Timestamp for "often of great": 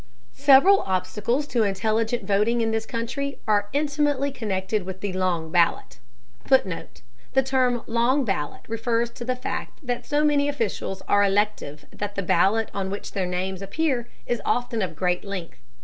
14.43-15.23